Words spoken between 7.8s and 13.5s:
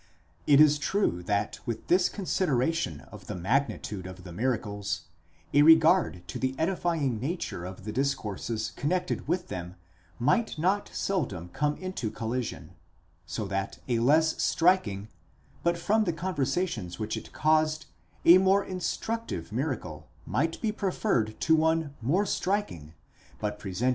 the discourses connected with them might not seldom come into collision, so